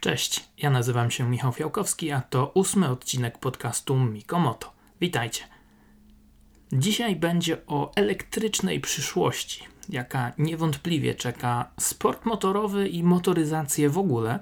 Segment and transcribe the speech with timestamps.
[0.00, 4.72] Cześć, ja nazywam się Michał Fiałkowski, a to ósmy odcinek podcastu Mikomoto.
[5.00, 5.44] Witajcie.
[6.72, 14.38] Dzisiaj będzie o elektrycznej przyszłości, jaka niewątpliwie czeka sport motorowy i motoryzację w ogóle,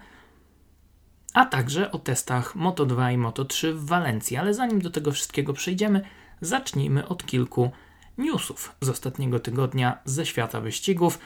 [1.34, 4.36] a także o testach Moto2 i Moto3 w Walencji.
[4.36, 6.00] Ale zanim do tego wszystkiego przejdziemy,
[6.41, 7.70] zacznijmy od kilku
[8.18, 11.18] newsów z ostatniego tygodnia ze świata wyścigów.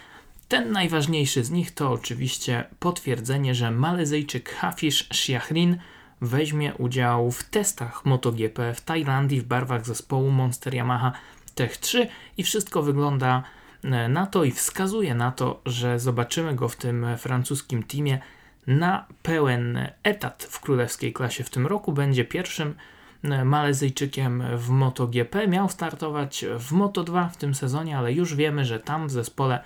[0.50, 5.76] Ten najważniejszy z nich to oczywiście potwierdzenie, że Malezyjczyk Hafish Shiahrin
[6.20, 11.12] weźmie udział w testach MotoGP w Tajlandii w barwach zespołu Monster Yamaha
[11.54, 13.42] Tech 3 i wszystko wygląda
[13.84, 18.18] e, na to i wskazuje na to, że zobaczymy go w tym francuskim teamie
[18.66, 21.92] na pełen etat w królewskiej klasie w tym roku.
[21.92, 22.74] Będzie pierwszym
[23.22, 25.48] e, Malezyjczykiem w MotoGP.
[25.48, 29.64] Miał startować w Moto2 w tym sezonie, ale już wiemy, że tam w zespole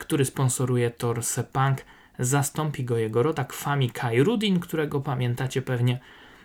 [0.00, 1.84] który sponsoruje Tor Sepang.
[2.18, 6.00] Zastąpi go jego rodak Fami Kairudin, którego pamiętacie pewnie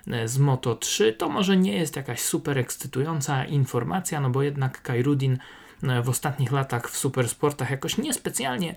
[0.07, 1.13] e, z Moto 3.
[1.13, 5.37] To może nie jest jakaś super ekscytująca informacja, no bo jednak Kairudin
[5.83, 8.75] e, w ostatnich latach w supersportach jakoś niespecjalnie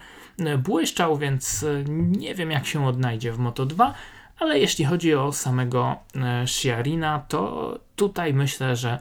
[0.58, 3.94] błyszczał, więc nie wiem jak się odnajdzie w Moto 2,
[4.38, 5.96] ale jeśli chodzi o samego
[6.46, 8.98] Shiarina, to tutaj myślę, że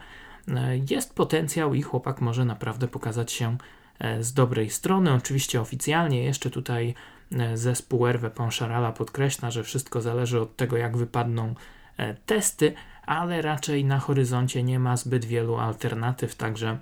[0.90, 3.81] jest potencjał i chłopak może naprawdę pokazać się E,
[4.20, 5.14] z dobrej strony.
[5.14, 6.94] Oczywiście oficjalnie jeszcze tutaj
[7.32, 11.56] e, zespół Hervé Poncharala podkreśla, że wszystko zależy od tego, jak wypadną
[11.98, 12.74] e, testy,
[13.06, 16.78] ale raczej na horyzoncie nie ma zbyt wielu alternatyw, także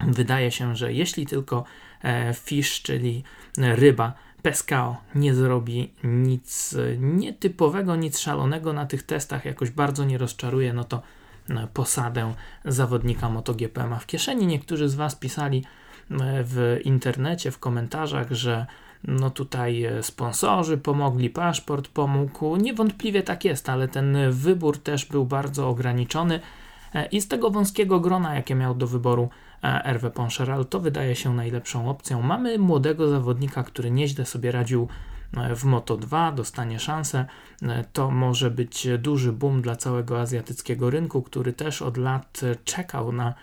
[0.00, 1.64] wydaje się, że jeśli tylko
[2.34, 3.24] fish, czyli
[3.58, 10.72] ryba, Pescao nie zrobi nic nietypowego, nic szalonego na tych testach, jakoś bardzo nie rozczaruje,
[10.72, 11.02] no to
[11.74, 14.46] posadę zawodnika MotoGP ma w kieszeni.
[14.46, 15.64] Niektórzy z Was pisali,
[16.44, 18.66] w internecie, w komentarzach, że
[19.04, 22.56] no tutaj e, sponsorzy pomogli, paszport pomógł.
[22.56, 26.40] Niewątpliwie tak jest, ale ten wybór też był bardzo ograniczony
[26.94, 29.28] e, i z tego wąskiego grona, jakie miał do wyboru
[29.62, 32.22] e, Hervé Poncharal, to wydaje się najlepszą opcją.
[32.22, 34.88] Mamy młodego zawodnika, który nieźle sobie radził
[35.56, 37.24] w Moto 2, dostanie szansę.
[37.92, 43.34] To może być duży boom dla całego azjatyckiego rynku, który też od lat czekał na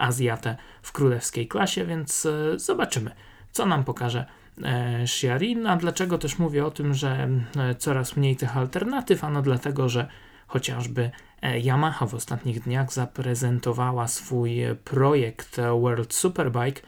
[0.00, 3.10] Azjatę w królewskiej klasie, więc e, zobaczymy,
[3.52, 4.26] co nam pokaże
[4.62, 5.66] e, Shiarin.
[5.66, 9.24] A dlaczego też mówię o tym, że e, coraz mniej tych alternatyw?
[9.24, 10.08] Ano dlatego, że
[10.46, 11.10] chociażby
[11.42, 16.82] Yamaha w ostatnich dniach zaprezentowała swój projekt World Superbike,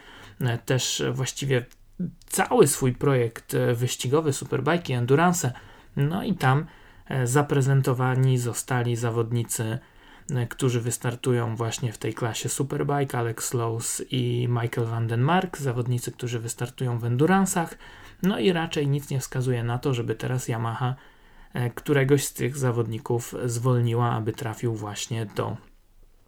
[0.64, 1.64] też właściwie
[2.26, 5.52] cały swój projekt wyścigowy Superbike i Endurance.
[5.96, 6.66] No i tam
[7.24, 9.78] zaprezentowani zostali zawodnicy
[10.50, 16.98] którzy wystartują właśnie w tej klasie Superbike, Alex Lowe's i Michael Vandenmark, zawodnicy, którzy wystartują
[16.98, 17.74] w enduransach.
[18.22, 20.94] No i raczej nic nie wskazuje na to, żeby teraz Yamaha
[21.52, 25.56] e, któregoś z tych zawodników zwolniła, aby trafił właśnie do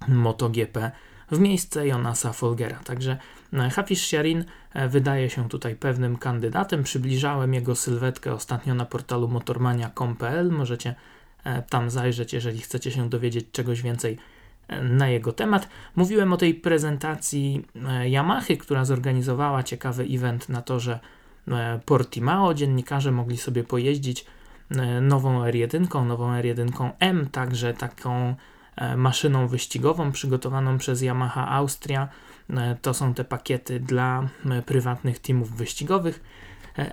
[0.09, 0.91] MotoGP
[1.31, 2.79] w miejsce Jonasa Folgera.
[2.85, 3.19] Także
[3.53, 4.45] e, Hafiz Sharin
[4.89, 6.83] wydaje się tutaj pewnym kandydatem.
[6.83, 10.51] Przybliżałem jego sylwetkę ostatnio na portalu motormania.com.pl.
[10.51, 11.14] Możecie E,
[11.69, 14.19] tam zajrzeć, jeżeli chcecie się dowiedzieć czegoś więcej
[14.69, 15.69] e, na jego temat.
[15.97, 20.99] Mówiłem o tej prezentacji e, Yamahy, która zorganizowała ciekawy event na torze
[21.85, 22.55] Portimao.
[22.55, 24.27] Dziennikarze mogli sobie pojeździć
[25.01, 28.35] nową R1, nową R1 M, także taką
[28.97, 32.09] maszyną wyścigową przygotowaną przez Yamaha Austria.
[32.83, 34.29] To są te pakiety dla
[34.67, 36.21] prywatnych teamów wyścigowych,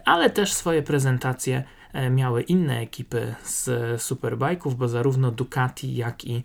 [0.06, 1.81] ale też swoje prezentacje E,
[2.12, 3.66] miały inne ekipy z
[4.02, 6.44] Superbike'ów, bo zarówno Ducati, jak i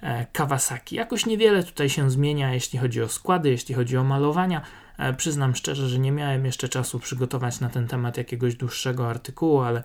[0.00, 0.96] e, Kawasaki.
[0.96, 4.62] Jakoś niewiele tutaj się zmienia, jeśli chodzi o składy, jeśli chodzi o malowania.
[4.98, 9.60] E, przyznam szczerze, że nie miałem jeszcze czasu przygotować na ten temat jakiegoś dłuższego artykułu,
[9.60, 9.82] ale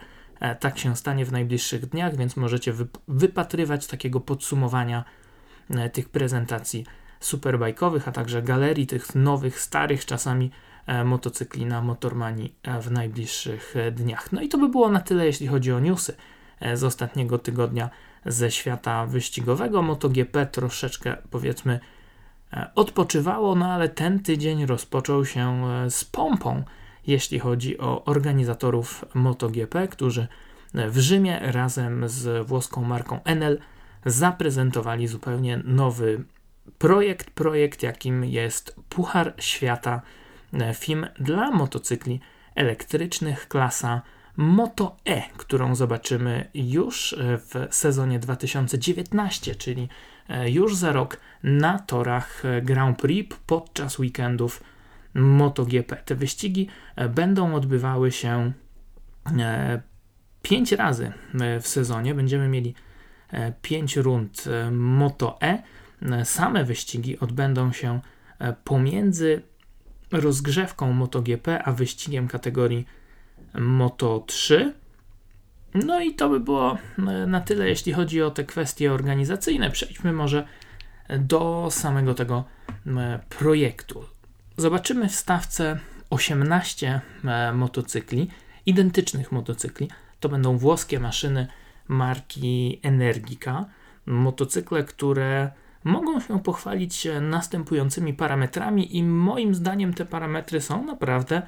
[0.60, 2.74] tak się stanie w najbliższych dniach, więc możecie
[3.08, 5.04] wypatrywać takiego podsumowania
[5.94, 6.86] tych prezentacji
[7.20, 10.75] superbajkowych, a także galerii tych nowych, starych czasami E,
[11.06, 14.32] motocykli na Motormani e, w najbliższych e, dniach.
[14.32, 16.16] No i to by było na tyle, jeśli chodzi o newsy
[16.74, 17.90] z ostatniego tygodnia
[18.26, 19.82] ze świata wyścigowego.
[19.82, 21.80] MotoGP troszeczkę powiedzmy
[22.76, 26.64] odpoczywało, no ale ten tydzień rozpoczął się z pompą,
[27.08, 30.28] jeśli chodzi o organizatorów MotoGP, którzy
[30.74, 33.60] w Rzymie razem z włoską marką Enel
[34.06, 36.24] zaprezentowali zupełnie nowy
[36.78, 40.25] projekt, projekt jakim jest Puchar Świata E,
[40.74, 42.20] film dla motocykli
[42.56, 44.02] elektrycznych klasa
[44.38, 49.90] Moto E, którą zobaczymy już e, w sezonie 2019, czyli
[50.30, 54.64] e, już za rok na torach Grand Prix podczas weekendów
[55.14, 55.96] MotoGP.
[55.96, 56.68] Te wyścigi
[57.10, 58.52] będą odbywały się
[60.42, 61.12] pięć razy
[61.62, 62.16] w sezonie.
[62.16, 62.76] Będziemy mieli
[63.62, 65.64] pięć rund Moto E.
[66.24, 68.00] Same wyścigi odbędą się
[68.64, 69.42] pomiędzy
[70.20, 72.86] rozgrzewką MotoGP a wyścigiem kategorii
[73.54, 74.74] Moto 3.
[75.74, 76.78] No i to by było
[77.28, 79.72] na tyle, jeśli chodzi o te kwestie organizacyjne.
[79.72, 80.48] Przejdźmy może
[81.20, 82.44] do samego tego
[83.30, 84.06] projektu.
[84.58, 85.80] Zobaczymy w stawce
[86.10, 87.02] 18
[87.54, 88.28] motocykli,
[88.66, 89.90] identycznych motocykli.
[90.20, 91.48] To będą włoskie maszyny
[91.88, 93.66] marki Energica.
[94.06, 95.52] Motocykle, które
[95.86, 101.42] mogą się pochwalić następującymi parametrami, i moim zdaniem te parametry są naprawdę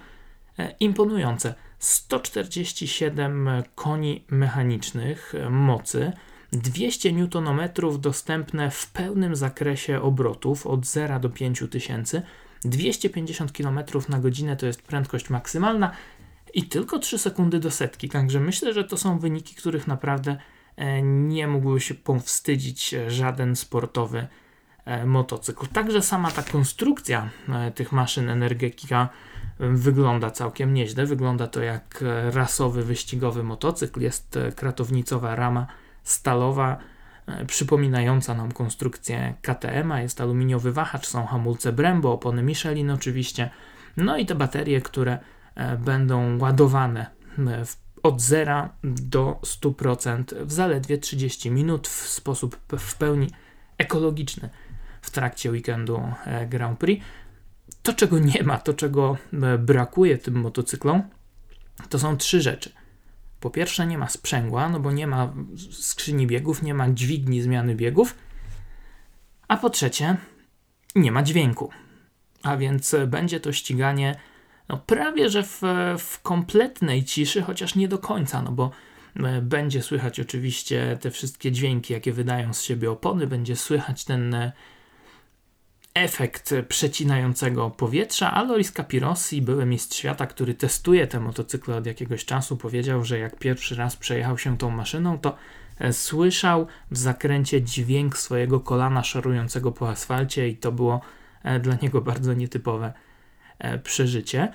[0.59, 1.53] e, imponujące.
[1.79, 6.11] 147 koni mechanicznych mocy,
[6.51, 7.69] 200 Nm
[7.99, 12.21] dostępne w pełnym zakresie obrotów od 0 do 5000,
[12.65, 13.79] 250 km
[14.09, 15.91] na godzinę to jest prędkość maksymalna
[16.53, 18.09] i tylko 3 sekundy do setki.
[18.09, 20.37] Także myślę, że to są wyniki, których naprawdę e,
[21.03, 24.27] nie mógłby się powstydzić żaden sportowy
[24.85, 25.67] e, motocykl.
[25.67, 29.09] Także sama ta konstrukcja e, tych maszyn energetika
[29.59, 31.05] wygląda całkiem nieźle.
[31.05, 34.01] Wygląda to jak rasowy, wyścigowy motocykl.
[34.01, 35.67] Jest kratownicowa rama
[36.07, 36.77] stalowa,
[37.27, 39.97] e, przypominająca nam konstrukcję KTM, -a.
[39.97, 43.49] jest aluminiowy wahacz, są hamulce Brembo, opony Michelin oczywiście,
[43.97, 45.19] no i te baterie, które
[45.55, 47.05] e, będą ładowane
[47.39, 47.65] e,
[48.03, 53.29] od 0 do 100% w zaledwie 30 minut w sposób w pełni
[53.77, 54.49] ekologiczny
[55.01, 56.01] w trakcie weekendu
[56.49, 57.05] Grand Prix.
[57.83, 59.17] To, czego nie ma, to, czego
[59.59, 61.03] brakuje tym motocyklom,
[61.89, 62.71] to są trzy rzeczy.
[63.39, 65.33] Po pierwsze, nie ma sprzęgła, no bo nie ma
[65.71, 68.15] skrzyni biegów, nie ma dźwigni zmiany biegów.
[69.47, 70.17] A po trzecie,
[70.95, 71.71] nie ma dźwięku.
[72.43, 74.15] A więc będzie to ściganie
[74.69, 75.61] no prawie że w,
[75.97, 78.71] w kompletnej ciszy, chociaż nie do końca, no bo
[79.15, 84.33] e, będzie słychać oczywiście te wszystkie dźwięki, jakie wydają z siebie opony, będzie słychać ten
[84.33, 84.51] e,
[85.93, 92.25] efekt przecinającego powietrza, a Loris Capirossi, były mistrz świata, który testuje te motocykle od jakiegoś
[92.25, 95.35] czasu, powiedział, że jak pierwszy raz przejechał się tą maszyną, to
[95.79, 101.01] e, słyszał w zakręcie dźwięk swojego kolana szorującego po asfalcie i to było
[101.61, 102.93] dla niego bardzo nietypowe
[103.83, 104.53] przeżycie.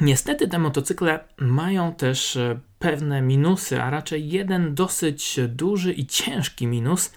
[0.00, 2.38] Niestety te motocykle mają też
[2.78, 7.12] pewne minusy, a raczej jeden dosyć duży i ciężki minus.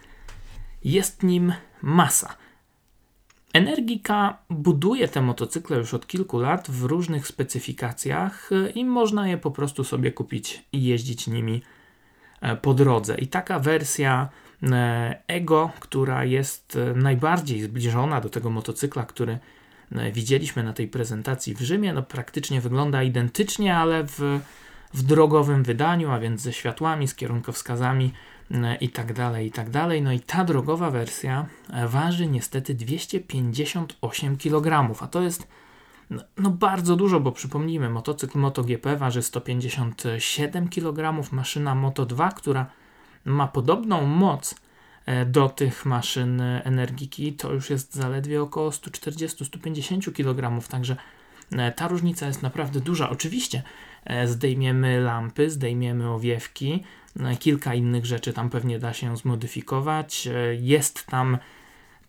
[0.84, 2.38] Jest nim masa.
[3.54, 9.52] Energika buduje te motocykle już od kilku lat w różnych specyfikacjach i można je po
[9.52, 11.62] prostu sobie kupić i jeździć nimi
[12.42, 13.16] e, po drodze.
[13.18, 14.30] I taka wersja
[14.64, 19.40] e, Ego, która jest e, najbardziej zbliżona do tego motocykla, który
[20.14, 24.40] widzieliśmy na tej prezentacji w Rzymie, no praktycznie wygląda identycznie, ale w,
[24.94, 28.14] w drogowym wydaniu, a więc ze światłami, z kierunkowskazami
[28.82, 30.02] i tak dalej, i tak dalej.
[30.02, 35.48] No i ta drogowa wersja e, waży niestety 258 kg, a to jest
[36.10, 42.66] no, no, bardzo dużo, bo przypomnijmy, motocykl MotoGP waży 157 kg, maszyna Moto2, która
[43.26, 44.58] ma podobną moc e,
[45.26, 50.96] do tych maszyn Energiki, to już jest zaledwie około 140-150 kg, także
[51.52, 53.10] e, ta różnica jest naprawdę duża.
[53.10, 53.64] Oczywiście
[54.26, 56.84] zdejmiemy lampy, zdejmiemy owiewki,
[57.16, 60.28] no kilka innych rzeczy tam pewnie da się zmodyfikować.
[60.28, 61.38] E, jest tam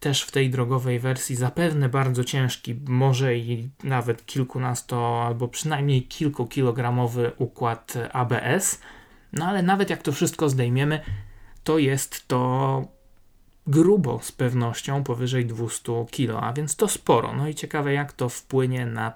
[0.01, 7.33] też w tej drogowej wersji zapewne bardzo ciężki, może i nawet kilkunasto albo przynajmniej kilkukilogramowy
[7.39, 8.81] układ ABS.
[9.33, 11.01] No ale nawet jak to wszystko zdejmiemy,
[11.65, 12.85] to jest to
[13.67, 17.33] grubo z pewnością powyżej 200 kg, a więc to sporo.
[17.33, 19.13] No i ciekawe, jak to wpłynie na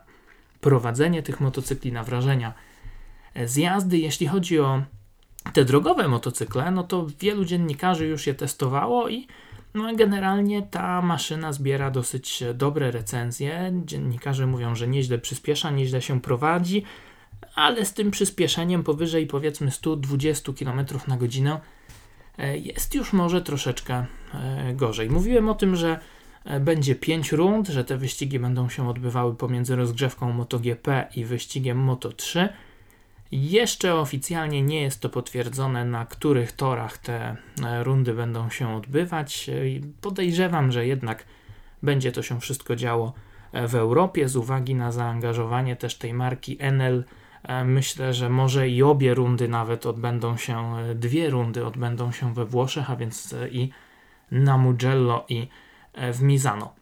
[0.60, 2.54] prowadzenie tych motocykli, na wrażenia
[3.44, 3.98] z jazdy.
[3.98, 4.82] Jeśli chodzi o
[5.52, 9.26] te drogowe motocykle, no to wielu dziennikarzy już je testowało i
[9.74, 13.72] no, generalnie ta maszyna zbiera dosyć dobre recenzje.
[13.84, 16.82] Dziennikarze mówią, że nieźle przyspiesza, nieźle się prowadzi,
[17.54, 21.60] ale z tym przyspieszeniem powyżej powiedzmy 120 km na godzinę
[22.38, 25.10] jest już może troszeczkę e, gorzej.
[25.10, 25.98] Mówiłem o tym, że
[26.44, 31.86] e, będzie 5 rund, że te wyścigi będą się odbywały pomiędzy rozgrzewką MotoGP i wyścigiem
[31.86, 32.48] Moto3.
[33.32, 39.50] Jeszcze oficjalnie nie jest to potwierdzone, na których torach te e, rundy będą się odbywać.
[40.00, 41.24] Podejrzewam, że jednak
[41.82, 43.12] będzie to się wszystko działo
[43.52, 47.04] w Europie z uwagi na zaangażowanie też tej marki Enel.
[47.46, 52.44] E, myślę, że może i obie rundy nawet odbędą się, dwie rundy odbędą się we
[52.44, 53.70] Włoszech, a więc i
[54.30, 55.48] na Mugello i
[56.12, 56.74] w Misano.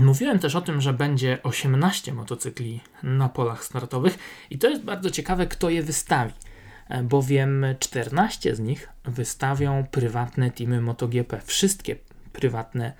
[0.00, 4.18] Mówiłem też o tym, że będzie 18 motocykli na polach startowych
[4.50, 6.32] i to jest bardzo ciekawe, kto je wystawi,
[6.88, 11.40] e, bowiem 14 z nich wystawią prywatne teamy MotoGP.
[11.40, 11.96] Wszystkie
[12.32, 12.92] prywatne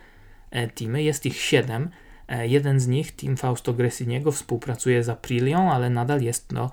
[0.51, 1.91] e, teamy, jest ich 7.
[2.33, 6.71] E, jeden z nich, Team Fausto Gressiniego, współpracuje z Aprilią, ale nadal jest to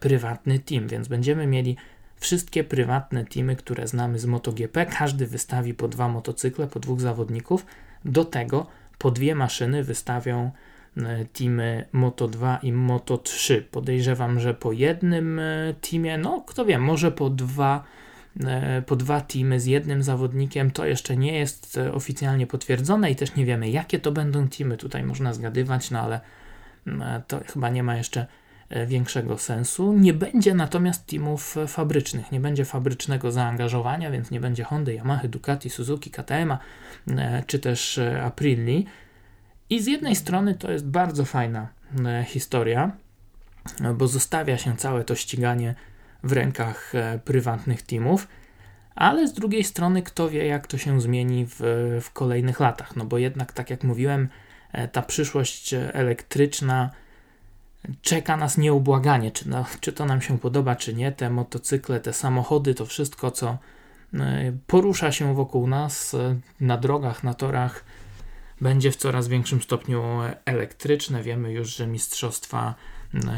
[0.00, 1.76] prywatny team, więc będziemy mieli
[2.16, 4.86] wszystkie prywatne teamy, które znamy z MotoGP.
[4.86, 7.66] Każdy wystawi po dwa motocykle, po dwóch zawodników.
[8.04, 8.66] Do tego
[8.98, 10.50] po dwie maszyny wystawią
[10.96, 13.66] e, teamy Moto 2 i Moto 3.
[13.70, 18.05] Podejrzewam, że po jednym e, teamie, no kto wie, może po dwa, e,
[18.86, 23.44] po dwa teamy z jednym zawodnikiem, to jeszcze nie jest oficjalnie potwierdzone i też nie
[23.44, 24.76] wiemy, jakie to będą teamy.
[24.76, 26.20] Tutaj można zgadywać, no ale
[27.26, 28.26] to chyba nie ma jeszcze
[28.86, 29.92] większego sensu.
[29.92, 35.70] Nie będzie natomiast teamów fabrycznych, nie będzie fabrycznego zaangażowania, więc nie będzie Hondy, Yamaha, Ducati,
[35.70, 36.56] Suzuki, KTM,
[37.10, 38.86] E, czy też e, Aprilli.
[39.70, 41.68] I z jednej strony to jest bardzo fajna
[42.06, 42.90] e, historia,
[43.94, 45.74] bo zostawia się całe to ściganie
[46.22, 46.92] w rękach
[47.24, 48.28] prywatnych teamów,
[48.94, 51.60] ale z drugiej strony kto wie, jak to się zmieni w,
[52.02, 52.96] w kolejnych latach.
[52.96, 54.28] No bo jednak, tak jak mówiłem,
[54.92, 56.90] ta przyszłość elektryczna
[58.02, 61.12] czeka nas nieubłaganie, czy, no, czy to nam się podoba, czy nie.
[61.12, 63.58] Te motocykle, te samochody, to wszystko, co
[64.14, 67.84] E, porusza się wokół nas e, na drogach, na torach,
[68.60, 70.02] będzie w coraz większym stopniu
[70.44, 71.22] elektryczne.
[71.22, 72.74] Wiemy już, że mistrzostwa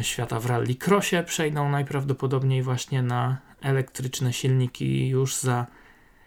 [0.02, 5.66] świata w rallycrossie przejdą najprawdopodobniej właśnie na elektryczne silniki już za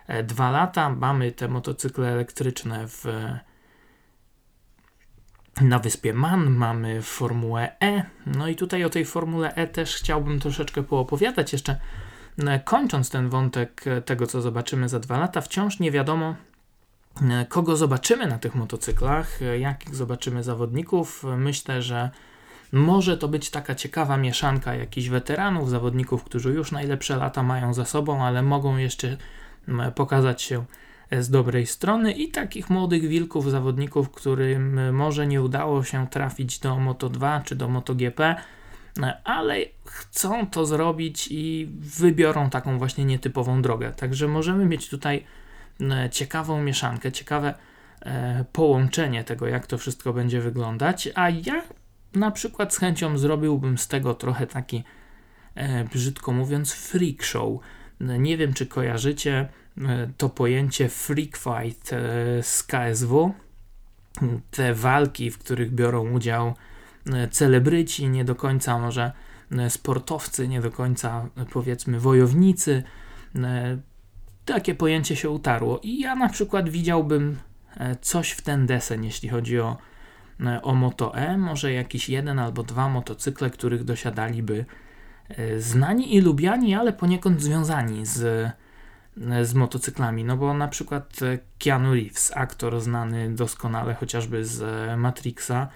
[0.07, 0.89] e, dwa lata.
[0.89, 3.05] Mamy te motocykle elektryczne w,
[5.61, 8.03] na wyspie Man, mamy Formułę E.
[8.25, 11.79] No i tutaj o tej Formule E też chciałbym troszeczkę poopowiadać jeszcze
[12.47, 16.35] E, kończąc ten wątek e, tego, co zobaczymy za dwa lata, wciąż nie wiadomo,
[17.29, 21.23] e, kogo zobaczymy na tych motocyklach, jakich zobaczymy zawodników.
[21.37, 22.09] Myślę, że
[22.71, 27.85] może to być taka ciekawa mieszanka jakichś weteranów, zawodników, którzy już najlepsze lata mają za
[27.85, 29.17] sobą, ale mogą jeszcze
[29.95, 30.65] pokazać się
[31.19, 36.75] z dobrej strony i takich młodych wilków, zawodników, którym może nie udało się trafić do
[36.75, 38.35] Moto2 czy do MotoGP,
[39.23, 43.91] ale chcą to zrobić i wybiorą taką właśnie nietypową drogę.
[43.91, 45.25] Także możemy mieć tutaj
[45.81, 47.53] e, ciekawą mieszankę, ciekawe
[48.01, 51.61] e, połączenie tego, jak to wszystko będzie wyglądać, a ja
[52.13, 54.83] na przykład z chęcią zrobiłbym z tego trochę taki,
[55.55, 57.59] e, brzydko mówiąc, freak show.
[57.99, 59.49] Nie wiem, czy kojarzycie
[60.17, 61.91] to pojęcie freak fight
[62.41, 63.33] z KSW.
[64.51, 66.53] Te walki, w których biorą udział
[67.05, 69.11] E, celebryci, nie do końca może
[69.51, 72.83] e, sportowcy, nie do końca e, powiedzmy wojownicy.
[74.45, 77.37] Takie pojęcie się utarło i ja na przykład widziałbym
[78.01, 79.77] coś w ten desen, jeśli chodzi o,
[80.63, 84.65] o Moto E, może jakiś jeden albo dwa motocykle, których dosiadaliby
[85.57, 88.51] znani i lubiani, ale poniekąd związani z,
[89.43, 90.23] z motocyklami.
[90.23, 91.19] No bo na przykład
[91.59, 94.63] Keanu Reeves, aktor znany doskonale chociażby z
[94.99, 95.67] Matrixa,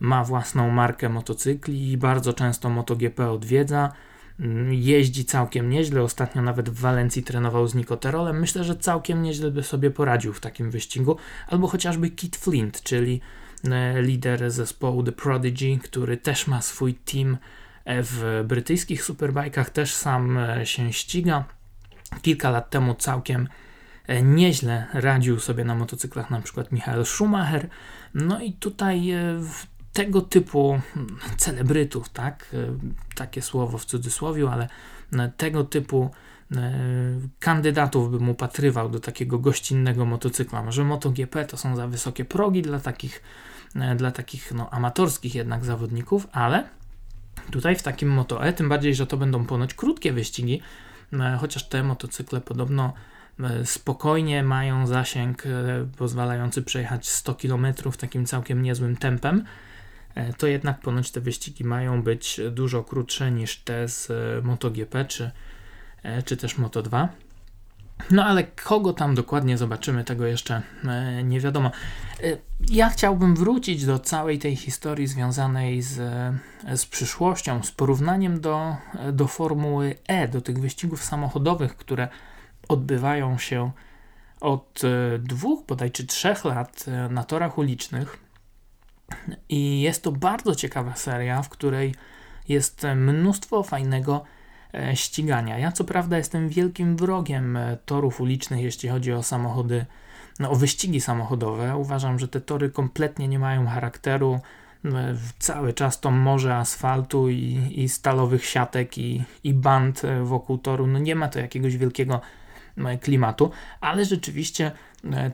[0.00, 3.92] ma własną markę motocykli i bardzo często MotoGP odwiedza.
[4.40, 8.40] Mm, jeździ całkiem nieźle, ostatnio nawet w Walencji trenował z Nikoterolem.
[8.40, 11.16] Myślę, że całkiem nieźle by sobie poradził w takim wyścigu.
[11.48, 13.51] Albo chociażby Kit Flint, czyli e,
[14.00, 17.36] lider zespołu The Prodigy, który też ma swój team
[17.84, 21.44] e, w brytyjskich superbajkach, też sam e, się ściga.
[22.22, 23.48] Kilka lat temu całkiem
[24.22, 27.68] nieźle radził sobie na motocyklach na przykład Michael Schumacher.
[28.14, 29.12] No i tutaj
[29.92, 30.80] tego typu
[31.36, 32.56] celebrytów, tak, e,
[33.14, 34.68] takie słowo w cudzysłowie, ale
[35.12, 36.10] e, tego typu
[36.56, 36.72] e,
[37.38, 40.62] kandydatów bym upatrywał do takiego gościnnego motocykla.
[40.62, 43.22] Może MotoGP to są za wysokie progi dla takich,
[43.96, 46.68] dla takich no, amatorskich jednak zawodników, ale
[47.50, 50.60] tutaj w takim Moto E, tym bardziej, że to będą ponoć krótkie wyścigi,
[51.40, 52.92] chociaż te motocykle podobno
[53.64, 55.42] spokojnie mają zasięg
[55.98, 57.66] pozwalający przejechać 100 km
[57.98, 59.44] takim całkiem niezłym tempem,
[60.14, 65.04] E, to jednak ponoć te wyścigi mają być dużo krótsze niż te z e, MotoGP
[65.04, 65.30] czy,
[66.02, 67.08] e, czy też Moto2.
[68.10, 70.62] No ale kogo tam dokładnie zobaczymy, tego jeszcze
[71.24, 71.70] nie wiadomo.
[72.70, 75.94] Ja chciałbym wrócić do całej tej historii związanej z,
[76.74, 78.76] z przyszłością, z porównaniem do,
[79.12, 82.08] do Formuły E, do tych wyścigów samochodowych, które
[82.68, 83.70] odbywają się
[84.40, 84.82] od
[85.18, 88.18] dwóch, bodaj czy trzech lat na torach ulicznych.
[89.48, 91.94] I jest to bardzo ciekawa seria, w której
[92.48, 94.41] jest mnóstwo fajnego e,
[94.94, 95.58] ścigania.
[95.58, 99.86] Ja co prawda jestem wielkim wrogiem e, torów ulicznych, jeśli chodzi o samochody
[100.40, 101.76] no, o wyścigi samochodowe.
[101.76, 104.40] Uważam, że te tory kompletnie nie mają charakteru.
[104.84, 110.58] E, cały czas to morze asfaltu i, i stalowych siatek i, i band e, wokół
[110.58, 110.86] toru.
[110.86, 112.20] No nie ma to jakiegoś wielkiego
[112.76, 113.50] e, klimatu,
[113.80, 114.72] ale rzeczywiście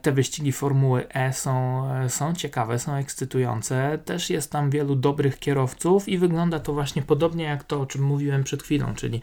[0.03, 3.99] te wyścigi Formuły E są, są ciekawe, są ekscytujące.
[4.05, 8.03] Też jest tam wielu dobrych kierowców i wygląda to właśnie podobnie jak to, o czym
[8.03, 9.23] mówiłem przed chwilą, czyli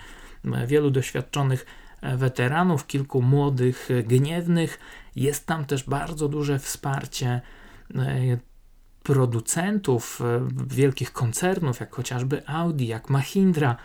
[0.68, 1.66] wielu doświadczonych
[2.02, 4.80] weteranów, kilku młodych, gniewnych.
[5.16, 7.42] Jest tam też bardzo duże wsparcie
[9.06, 13.76] producentów e, wielkich koncernów, jak chociażby Audi, jak Mahindra.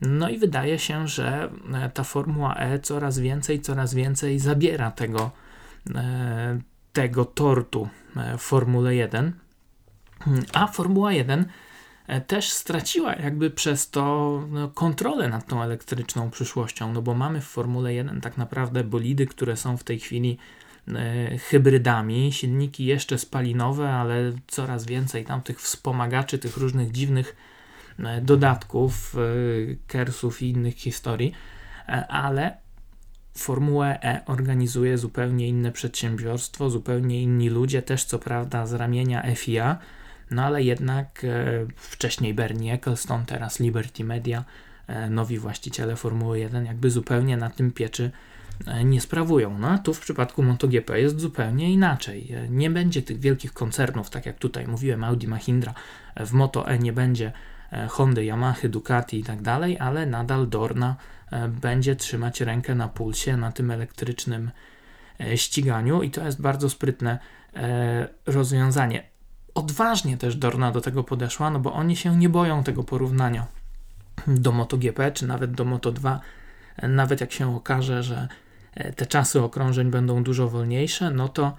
[0.00, 5.20] No i wydaje się, że e, ta Formuła E coraz więcej, coraz więcej zabiera tego,
[5.20, 5.47] e,
[6.92, 7.88] tego tortu
[8.38, 9.32] w Formule 1.
[10.52, 11.46] A Formuła 1
[12.26, 17.44] też straciła jakby przez to no, kontrolę nad tą elektryczną przyszłością, no bo mamy w
[17.44, 20.38] Formule 1 tak naprawdę bolidy, które są w tej chwili
[20.94, 27.36] E, hybrydami, silniki jeszcze spalinowe, ale coraz więcej tam tych wspomagaczy, tych różnych dziwnych
[27.98, 29.18] e, dodatków, e,
[29.86, 31.32] kersów i innych historii,
[32.08, 32.56] ale
[33.38, 39.78] Formułę E organizuje zupełnie inne przedsiębiorstwo, zupełnie inni ludzie, też co prawda z ramienia FIA,
[40.30, 41.26] no ale jednak
[41.76, 44.44] wcześniej Bernie Ecclestone, teraz Liberty Media,
[45.10, 48.10] nowi właściciele Formuły 1, jakby zupełnie na tym pieczy
[48.66, 49.58] E, nie sprawują.
[49.58, 52.32] No a tu w przypadku MotoGP jest zupełnie inaczej.
[52.32, 55.74] E, nie będzie tych wielkich koncernów, tak jak tutaj mówiłem, Audi, Mahindra,
[56.14, 57.32] e, w Moto E nie będzie
[57.88, 60.96] Hondy, Yamaha, Ducati i tak dalej, ale nadal Dorna
[61.48, 64.50] będzie trzymać rękę na pulsie na tym elektrycznym
[65.36, 67.18] ściganiu i to jest bardzo sprytne
[68.26, 69.02] rozwiązanie.
[69.54, 73.46] Odważnie też Dorna do tego podeszła, no bo oni się nie boją tego porównania
[74.26, 76.18] do MotoGP czy nawet do Moto2,
[76.82, 78.28] nawet jak się okaże, że
[78.78, 81.56] E, te czasy okrążeń będą dużo wolniejsze, no to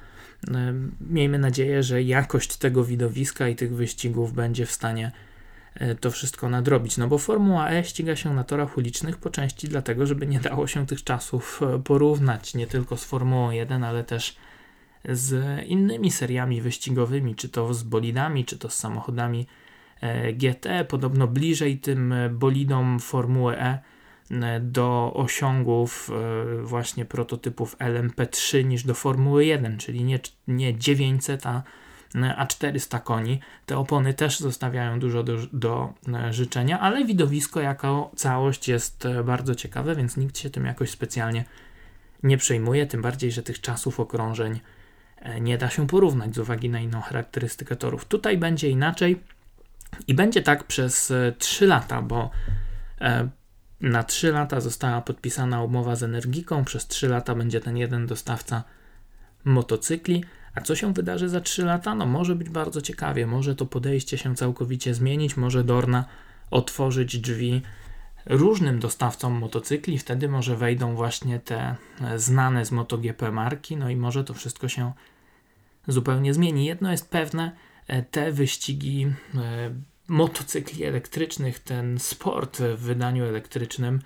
[0.51, 5.11] e, miejmy nadzieję, że jakość tego widowiska i tych wyścigów będzie w stanie e,
[5.99, 6.97] to wszystko nadrobić.
[6.97, 10.67] No bo Formuła E ściga się na torach ulicznych po części dlatego, żeby nie dało
[10.67, 14.35] się tych czasów porównać nie tylko z Formułą 1, ale też
[15.09, 19.47] z innymi seriami wyścigowymi, czy to z bolidami, czy to z samochodami
[20.33, 20.85] GT.
[20.87, 23.79] Podobno bliżej tym bolidom Formuły E
[24.31, 31.45] E, do osiągów e, właśnie prototypów LMP3 niż do Formuły 1, czyli nie, nie 900,
[31.45, 31.61] a, e,
[32.37, 33.39] a 400 koni.
[33.65, 35.93] Te opony też zostawiają dużo do, do
[36.31, 41.45] życzenia, ale widowisko jako całość jest bardzo ciekawe, więc nikt się tym jakoś specjalnie
[42.23, 44.59] nie przejmuje, tym bardziej, że tych czasów okrążeń
[45.41, 48.05] nie da się porównać z uwagi na inną charakterystykę torów.
[48.05, 49.23] Tutaj będzie inaczej
[50.07, 52.29] i będzie tak przez 3 lata, bo
[53.81, 58.63] na 3 lata została podpisana umowa z Energiką, przez 3 lata będzie ten jeden dostawca
[59.43, 60.23] motocykli.
[60.55, 61.95] A co się wydarzy za 3 lata?
[61.95, 66.05] No może być bardzo ciekawie, może to podejście się całkowicie zmienić, może Dorna
[66.51, 67.61] otworzyć drzwi
[68.25, 71.75] różnym dostawcom motocykli, wtedy może wejdą właśnie te
[72.15, 74.91] znane z MotoGP marki, no i może to wszystko się
[75.87, 76.65] zupełnie zmieni.
[76.65, 77.51] Jedno jest pewne,
[78.11, 79.73] te wyścigi e,
[80.07, 84.01] motocykli elektrycznych, ten sport w wydaniu elektrycznym.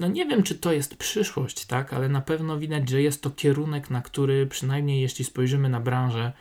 [0.00, 3.30] No nie wiem, czy to jest przyszłość, tak, ale na pewno widać, że jest to
[3.30, 6.32] kierunek, na który przynajmniej jeśli spojrzymy na branżę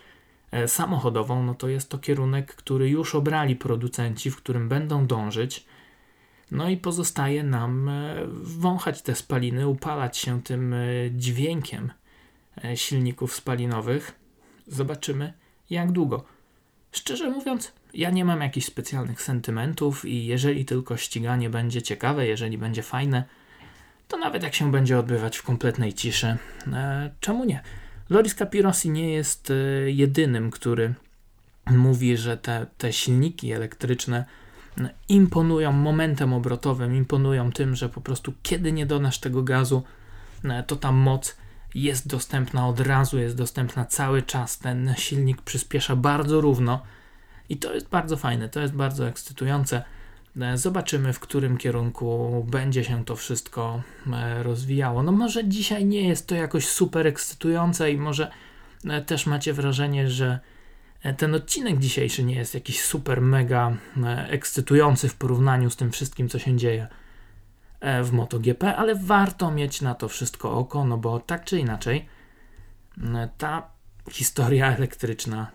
[0.51, 5.65] e, samochodową, no to jest to kierunek, który już obrali producenci, w którym będą dążyć.
[6.51, 10.77] No i pozostaje nam e, wąchać te spaliny, upalać się tym e,
[11.11, 11.91] dźwiękiem
[12.75, 14.19] silników spalinowych.
[14.67, 15.33] Zobaczymy,
[15.69, 16.25] jak długo.
[16.91, 22.57] Szczerze mówiąc, ja nie mam jakichś specjalnych sentymentów i jeżeli tylko ściganie będzie ciekawe, jeżeli
[22.57, 23.23] będzie fajne,
[24.07, 26.37] to nawet jak się będzie odbywać w kompletnej ciszy,
[26.73, 27.61] e, czemu nie?
[28.09, 29.53] Loris Capirossi nie jest e,
[29.91, 30.93] jedynym, który
[31.71, 34.25] mówi, że te, te silniki elektryczne
[34.77, 39.83] e, imponują momentem obrotowym, imponują tym, że po prostu kiedy nie donasz tego gazu,
[40.43, 41.37] e, to ta moc
[41.75, 44.59] jest dostępna od razu, jest dostępna cały czas.
[44.59, 46.81] Ten silnik przyspiesza bardzo równo
[47.49, 49.83] i to jest bardzo fajne, to jest bardzo ekscytujące.
[50.41, 53.81] E, zobaczymy, w którym kierunku będzie się to wszystko
[54.13, 55.03] e, rozwijało.
[55.03, 58.31] No, może dzisiaj nie jest to jakoś super ekscytujące, i może
[58.85, 60.39] e, też macie wrażenie, że
[61.17, 63.77] ten odcinek dzisiejszy nie jest jakiś super, mega
[64.27, 66.87] ekscytujący w porównaniu z tym wszystkim, co się dzieje
[68.03, 72.05] w MotoGP, ale warto mieć na to wszystko oko, no bo tak czy inaczej,
[73.37, 73.69] ta
[74.11, 75.51] historia elektryczna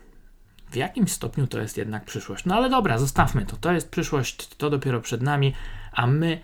[0.71, 2.45] w jakimś stopniu to jest jednak przyszłość.
[2.45, 3.57] No ale dobra, zostawmy to.
[3.57, 5.55] To jest przyszłość, to dopiero przed nami,
[5.93, 6.41] a my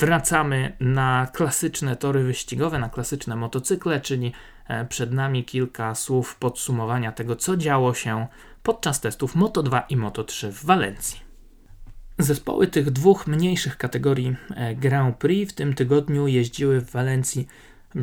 [0.00, 4.32] wracamy na klasyczne tory wyścigowe, na klasyczne motocykle, czyli
[4.88, 8.26] przed nami kilka słów podsumowania tego, co działo się
[8.62, 11.20] podczas testów Moto2 i Moto3 w Walencji.
[12.18, 17.48] Zespoły tych dwóch mniejszych kategorii e, Grand Prix w tym tygodniu jeździły w Walencji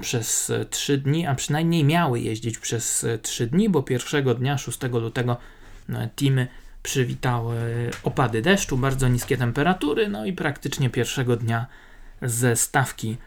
[0.02, 5.38] przez 3 dni, a przynajmniej miały jeździć przez 3 dni, bo pierwszego dnia, 6 lutego,
[5.90, 6.48] no, teamy
[6.84, 7.58] przywitały
[8.04, 11.66] opady deszczu, bardzo niskie temperatury, no i praktycznie pierwszego dnia
[12.22, 13.18] ze stawki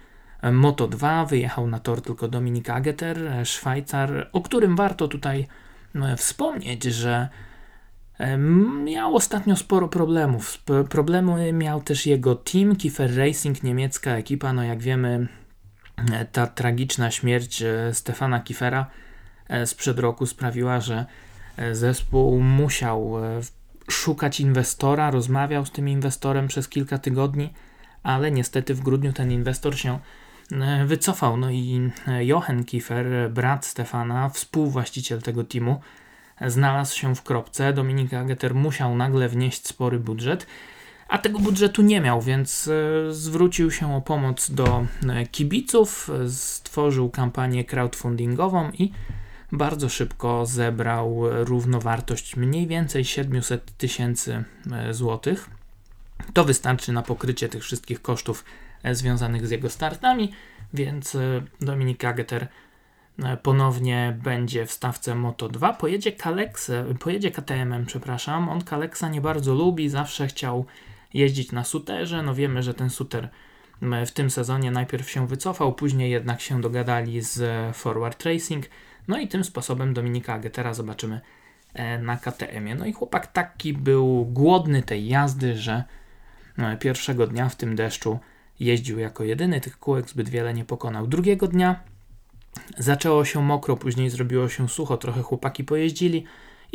[0.53, 5.46] Moto 2 wyjechał na tor tylko Dominik Ageter, Szwajcar, o którym warto tutaj
[5.94, 7.29] no, wspomnieć, że
[8.85, 10.59] Miał ostatnio sporo problemów.
[10.90, 14.53] Problemy miał też jego team, Kiefer Racing, niemiecka ekipa.
[14.53, 15.43] No jak wiemy, e,
[16.33, 18.87] ta tragiczna śmierć e, Stefana Kiefera
[19.48, 21.07] e, sprzed roku sprawiła, że
[21.72, 23.12] zespół musiał
[23.90, 27.52] szukać inwestora, rozmawiał z tym inwestorem przez kilka tygodni,
[28.02, 29.98] ale niestety w grudniu ten inwestor się
[30.87, 31.37] wycofał.
[31.37, 35.80] No i Jochen Kiefer, brat Stefana, współwłaściciel tego teamu,
[36.46, 37.72] znalazł się w kropce.
[37.72, 40.46] Dominik Ageter musiał nagle wnieść spory budżet,
[41.14, 47.11] a tego budżetu nie miał, więc e, zwrócił się o pomoc do e, kibiców, stworzył
[47.11, 48.92] kampanię crowdfundingową i
[49.53, 55.50] bardzo szybko zebrał równowartość mniej więcej 700 tysięcy e, złotych.
[56.33, 58.44] To wystarczy na pokrycie tych wszystkich kosztów
[58.92, 60.33] związanych z jego startami,
[60.72, 61.16] więc
[61.61, 62.48] Dominik Ageter
[63.22, 65.72] E, ponownie będzie w stawce Moto 2.
[65.72, 66.12] Pojedzie,
[67.00, 68.48] pojedzie KTM-em, przepraszam.
[68.48, 70.66] On Kalexa nie bardzo lubi, zawsze chciał
[71.14, 72.22] jeździć na suterze.
[72.22, 73.29] No wiemy, że ten suter
[74.07, 77.42] w tym sezonie najpierw się wycofał, później jednak się dogadali z
[77.77, 78.64] Forward Racing.
[79.09, 81.20] No i tym sposobem Dominika Agetera zobaczymy
[81.74, 82.74] e, na KTM-ie.
[82.74, 85.85] No i chłopak taki był głodny tej jazdy, że
[86.59, 88.18] e, pierwszego dnia w tym deszczu
[88.61, 91.07] jeździł jako jedyny, tych kółek zbyt wiele nie pokonał.
[91.07, 91.81] Drugiego dnia
[92.79, 96.24] Zaczęło się mokro, później zrobiło się sucho, trochę chłopaki pojeździli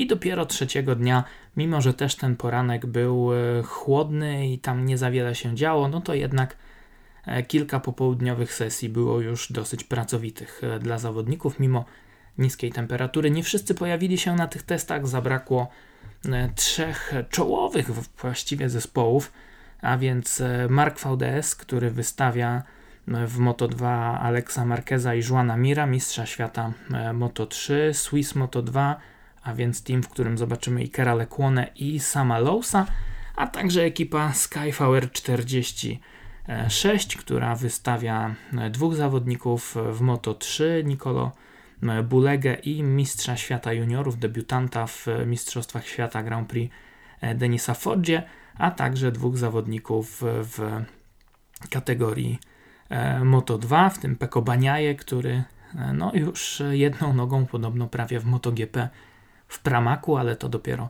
[0.01, 1.23] i dopiero trzeciego dnia,
[1.57, 5.88] mimo że też ten poranek był e, chłodny i tam nie za wiele się działo,
[5.88, 6.57] no to jednak
[7.25, 11.85] e, kilka popołudniowych sesji było już dosyć pracowitych e, dla zawodników, mimo
[12.38, 13.31] niskiej temperatury.
[13.31, 15.67] Nie wszyscy pojawili się na tych testach, zabrakło
[16.55, 19.31] trzech czołowych właściwie zespołów,
[19.81, 22.63] a więc Mark VDS, który wystawia
[23.07, 23.85] w Moto2
[24.21, 28.95] Alexa Marqueza i Juana Mira, mistrza świata e, Moto3, Swiss Moto2,
[29.43, 32.86] a więc team, w którym zobaczymy Ikera Lecłone i Sama Lousa,
[33.36, 41.32] a także ekipa Skyfire 46, która wystawia e, dwóch zawodników w Moto3, Nicolo
[41.84, 46.75] e, Bulegę i mistrza świata juniorów, debiutanta w Mistrzostwach Świata Grand Prix
[47.36, 48.23] Denisa Foggie,
[48.58, 50.84] a także dwóch zawodników w
[51.69, 52.39] kategorii
[52.89, 55.43] E, Moto 2, w tym Peko Baniaje, który
[55.75, 58.89] e, no już jedną nogą podobno prawie w MotoGP
[59.49, 60.89] w Pramaku, ale to dopiero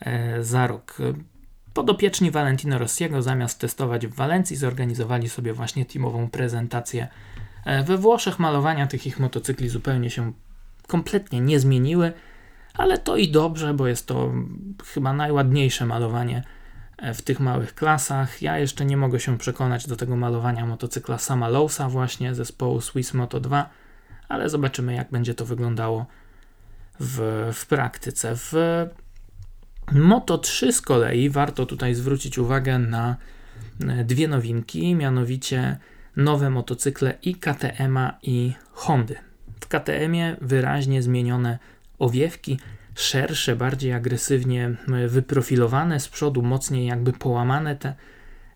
[0.00, 0.98] e, za rok.
[1.74, 7.08] Podopieczni Valentino Rossiego zamiast testować w Walencji zorganizowali sobie właśnie teamową prezentację
[7.84, 8.38] we Włoszech.
[8.38, 10.32] Malowania tych ich motocykli zupełnie się
[10.86, 12.12] kompletnie nie zmieniły,
[12.74, 14.32] ale to i dobrze, bo jest to
[14.86, 16.42] chyba najładniejsze malowanie
[17.14, 18.42] w tych małych klasach.
[18.42, 23.14] Ja jeszcze nie mogę się przekonać do tego malowania motocykla sama Lowsa właśnie zespołu Swiss
[23.14, 23.70] Moto 2,
[24.28, 26.06] ale zobaczymy jak będzie to wyglądało
[27.00, 28.36] w, w praktyce.
[28.36, 28.54] W
[29.92, 33.16] Moto 3 z kolei warto tutaj zwrócić uwagę na
[33.88, 35.76] e, dwie nowinki, mianowicie
[36.16, 39.16] nowe motocykle i KTM-a i Hondy.
[39.60, 41.58] W KTM-ie wyraźnie zmienione
[41.98, 42.58] owiewki,
[42.94, 44.76] szersze, bardziej agresywnie
[45.08, 47.94] wyprofilowane, z przodu mocniej jakby połamane te,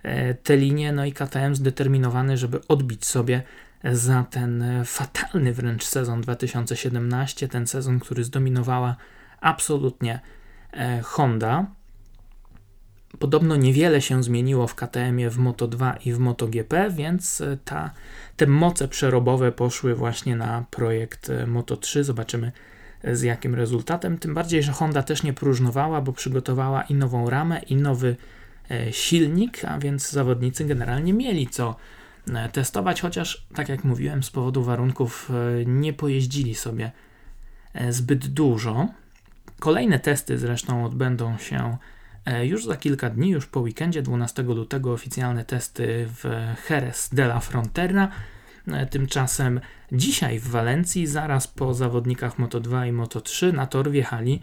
[0.03, 3.43] e, te linie, no i KTM zdeterminowany, żeby odbić sobie
[3.93, 8.97] za ten fatalny wręcz sezon 2017, ten sezon, który zdominowała
[9.41, 10.21] absolutnie
[10.73, 11.67] e, Honda.
[13.19, 17.91] Podobno niewiele się zmieniło w KTM-ie w Moto2 i w MotoGP, więc e, ta,
[18.37, 22.03] te moce przerobowe poszły właśnie na projekt Moto3.
[22.03, 22.53] Zobaczymy,
[23.13, 24.19] z jakim rezultatem.
[24.19, 28.17] Tym bardziej, że Honda też nie próżnowała, bo przygotowała i nową ramę, i nowy
[28.71, 31.75] e, silnik, a więc zawodnicy generalnie mieli co e,
[32.53, 36.93] testować, chociaż, tak jak mówiłem, z powodu warunków e, nie pojeździli sobie
[37.91, 38.89] zbyt dużo.
[39.61, 41.77] Kolejne testy zresztą odbędą się
[42.43, 46.25] już za kilka dni, już po weekendzie 12 lutego oficjalne testy w
[46.71, 48.09] Jerez de la Frontera.
[48.67, 49.61] E, tymczasem
[49.93, 54.41] dzisiaj w Walencji, zaraz po zawodnikach Moto2 i Moto3, na tor wjechali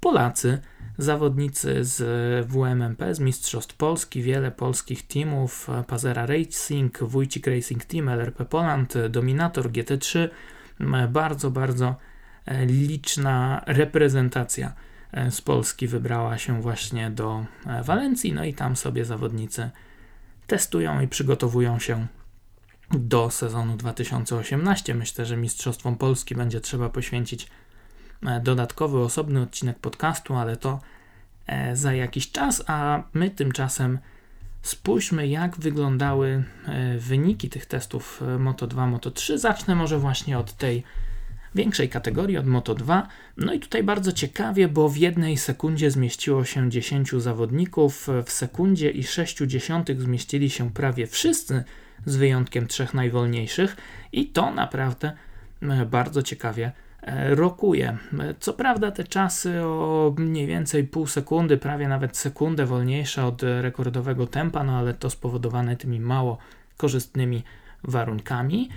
[0.00, 0.58] Polacy,
[0.98, 8.44] zawodnicy z WMMP, z Mistrzostw Polski, wiele polskich teamów, Pazera Racing, Wójcik Racing Team, LRP
[8.44, 10.28] Poland, Dominator, GT3,
[11.08, 11.96] bardzo, bardzo
[12.46, 14.72] e, liczna reprezentacja
[15.12, 19.70] e, z Polski wybrała się właśnie do e, Walencji, no i tam sobie zawodnicy
[20.46, 22.06] testują i przygotowują się
[22.90, 24.94] do sezonu 2018.
[24.94, 27.48] Myślę, że Mistrzostwom Polski będzie trzeba poświęcić
[28.42, 30.80] dodatkowy, osobny odcinek podcastu, ale to
[31.72, 33.98] za jakiś czas, a my tymczasem
[34.62, 36.44] spójrzmy, jak wyglądały
[36.98, 39.38] wyniki tych testów Moto 2, Moto 3.
[39.38, 40.82] Zacznę może właśnie od tej
[41.54, 43.08] większej kategorii, od Moto 2.
[43.36, 48.90] No i tutaj bardzo ciekawie, bo w jednej sekundzie zmieściło się 10 zawodników, w sekundzie
[48.90, 51.64] i 6 dziesiątych zmieścili się prawie wszyscy,
[52.06, 53.76] z wyjątkiem trzech najwolniejszych,
[54.12, 55.12] i to naprawdę
[55.86, 56.89] bardzo ciekawie E,
[57.30, 57.96] rokuje.
[58.40, 64.26] Co prawda te czasy o mniej więcej pół sekundy, prawie nawet sekundę wolniejsze od rekordowego
[64.26, 66.38] tempa, no ale to spowodowane tymi mało
[66.76, 67.42] korzystnymi
[67.84, 68.68] warunkami.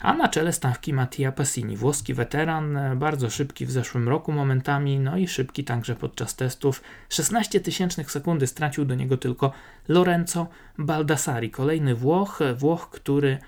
[0.00, 4.98] A na czele stawki Mattia Passini, włoski weteran, e, bardzo szybki w zeszłym roku momentami,
[4.98, 6.82] no i szybki także podczas testów.
[7.08, 9.52] 16 tysięcznych sekundy stracił do niego tylko
[9.88, 10.46] Lorenzo
[10.78, 13.38] Baldassari, kolejny Włoch, Włoch, który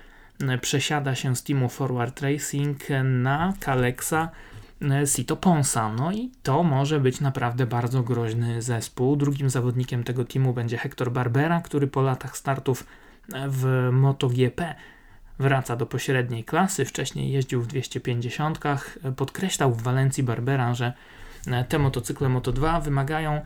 [0.61, 4.29] przesiada się z teamu Forward Racing na Kalexa
[4.81, 5.93] e, Sito Ponsa.
[5.93, 9.15] No i to może być naprawdę bardzo groźny zespół.
[9.15, 12.85] Drugim zawodnikiem tego teamu będzie Hector Barbera, który po latach startów
[13.47, 14.75] w MotoGP
[15.39, 16.85] wraca do pośredniej klasy.
[16.85, 18.59] Wcześniej jeździł w 250.
[19.15, 20.93] Podkreślał w Walencji Barbera, że
[21.69, 23.41] te motocykle Moto2 wymagają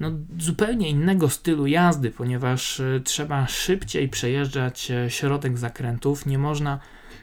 [0.00, 6.26] no, zupełnie innego stylu jazdy, ponieważ e, trzeba szybciej przejeżdżać e, środek zakrętów.
[6.26, 6.80] Nie można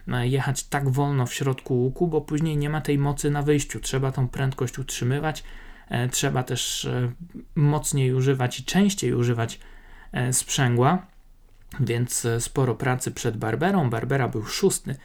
[0.07, 3.79] e, jechać tak wolno w środku łuku, bo później nie ma tej mocy na wyjściu.
[3.79, 5.43] Trzeba tą prędkość utrzymywać.
[6.11, 6.87] Trzeba też
[7.55, 9.59] mocniej używać i częściej używać
[10.31, 11.05] sprzęgła,
[11.79, 13.89] więc sporo pracy przed Barberą.
[13.89, 14.95] Barbera był szósty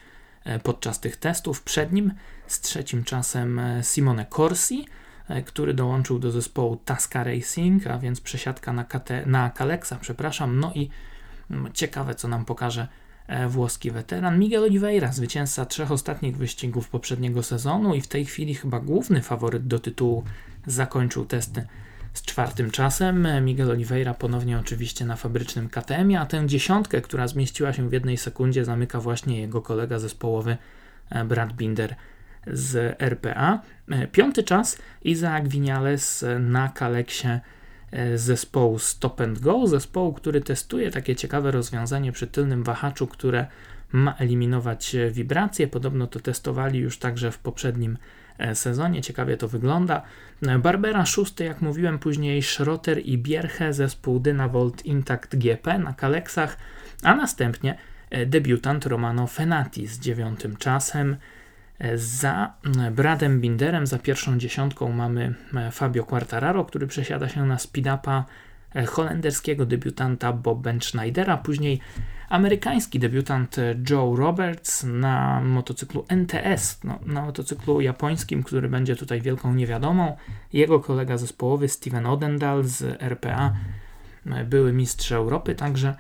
[0.63, 1.63] podczas tych testów.
[1.63, 2.13] Przed nim
[2.47, 4.87] z trzecim czasem Simone Corsi,
[5.47, 10.61] który dołączył do zespołu Tasca Racing, a więc przesiadka na, KT, na Kalexa, przepraszam.
[10.61, 10.91] No i
[11.51, 12.89] mm, ciekawe, co nam pokaże
[13.27, 18.55] e, włoski weteran Miguel Oliveira, zwycięzca trzech ostatnich wyścigów poprzedniego sezonu i w tej chwili
[18.55, 20.25] chyba główny faworyt do tytułu
[20.67, 21.67] zakończył testy
[22.13, 23.29] z czwartym czasem.
[23.45, 28.17] Miguel Oliveira ponownie oczywiście na fabrycznym KTM, a tę dziesiątkę, która zmieściła się w jednej
[28.17, 30.57] sekundzie, zamyka właśnie jego kolega zespołowy
[31.11, 31.97] e, Brad Binder
[32.47, 33.63] z RPA.
[33.91, 37.29] E, piąty czas Isaac Vinales na Kaleksie
[37.91, 43.47] e, zespołu Stop and Go, zespołu, który testuje takie ciekawe rozwiązanie przy tylnym wahaczu, które
[43.93, 45.69] ma eliminować wibracje.
[45.69, 47.99] Podobno to testowali już także w poprzednim
[48.39, 49.03] e, sezonie.
[49.03, 50.03] Ciekawie to wygląda.
[50.63, 56.57] Barbera szósty, jak mówiłem później, Schrotter i Bierche, zespół Dynavolt Intact GP na Kaleksach,
[57.03, 57.79] a następnie
[58.27, 61.17] debiutant Romano Fenati z dziewiątym czasem.
[61.95, 62.53] Za
[62.93, 68.25] Bradem Binderem, za pierwszą dziesiątką mamy e, Fabio Quartararo, który przesiada się na speed-upa
[68.75, 71.81] e, holenderskiego debiutanta Bob Benschneidera, później
[72.29, 79.21] amerykański debiutant e, Joe Roberts na motocyklu NTS, no, na motocyklu japońskim, który będzie tutaj
[79.21, 80.17] wielką niewiadomą.
[80.53, 83.55] Jego kolega zespołowy Steven Odendal z RPA,
[84.45, 85.95] były mistrz Europy, także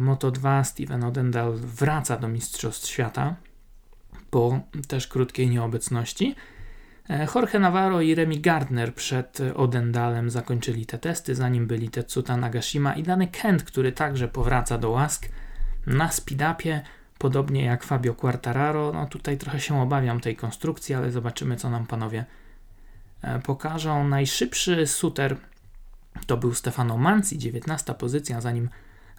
[0.00, 3.34] Moto2 Steven Odendal wraca do Mistrzostw Świata
[4.30, 6.34] po też krótkiej nieobecności.
[7.10, 12.94] E, Jorge Navarro i Remy Gardner przed Odendalem zakończyli te testy, zanim byli Tetsuta Nagashima
[12.94, 15.28] i Dany Kent, który także powraca do łask
[15.86, 16.82] na speedupie,
[17.18, 18.92] podobnie jak Fabio Quartararo.
[18.92, 22.24] No tutaj trochę się obawiam tej konstrukcji, ale zobaczymy co nam panowie
[23.22, 24.08] e, pokażą.
[24.08, 25.36] Najszybszy suter
[26.26, 28.68] to był Stefano Manzi, 19 pozycja, zanim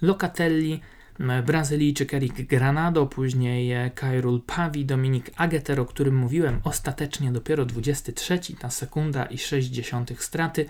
[0.01, 0.81] Locatelli
[1.45, 8.69] Brazylijczyk Eric Granado, później Kairul Pavi, Dominik Ageter, o którym mówiłem, ostatecznie dopiero 23, ta
[8.69, 10.65] sekunda i 60 straty,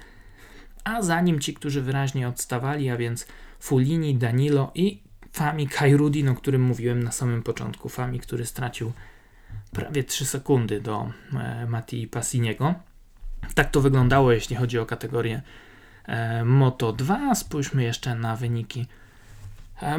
[0.84, 3.28] a za nim ci, którzy wyraźnie odstawali, a więc
[3.60, 5.02] Fulini, Danilo i
[5.32, 7.90] Fami Kairudin, o którym mówiłem na samym początku.
[7.90, 8.92] Fami, który stracił
[9.72, 12.74] prawie 3 sekundy do e, Mati Passiniego.
[13.56, 15.42] Tak to wyglądało, jeśli chodzi o kategorię
[16.06, 17.36] e, Moto 2.
[17.36, 18.86] Spójrzmy jeszcze na wyniki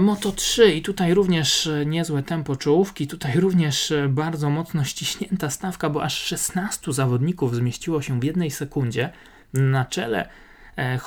[0.00, 5.50] Moto 3 i tutaj również e, niezłe tempo czołówki, tutaj również e, bardzo mocno ściśnięta
[5.50, 9.10] stawka, bo aż 16 zawodników zmieściło się w jednej sekundzie.
[9.52, 10.28] Na czele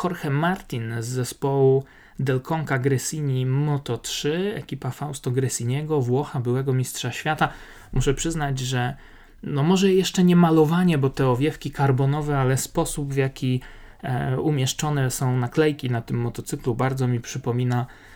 [0.04, 1.84] Jorge Martin z zespołu
[2.20, 7.50] Del Conca Gresini Moto 3, ekipa Fausto Gresiniego, Włocha, byłego mistrza świata.
[7.94, 8.96] Muszę przyznać, że
[9.44, 13.62] no może jeszcze nie malowanie, bo te owiewki karbonowe, ale sposób w jaki
[14.04, 18.15] e, umieszczone są naklejki na tym motocyklu bardzo mi przypomina e,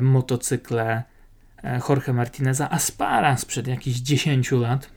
[0.00, 1.02] motocykle
[1.64, 4.90] e, Jorge Martineza Aspara sprzed jakichś 10 lat.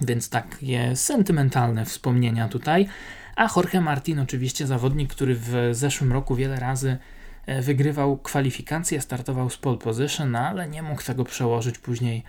[0.00, 2.88] Więc takie sentymentalne wspomnienia tutaj.
[3.36, 6.98] A Jorge Martin, oczywiście zawodnik, który w zeszłym roku wiele razy
[7.46, 12.22] e, wygrywał kwalifikacje, startował z pole position, no ale nie mógł tego przełożyć później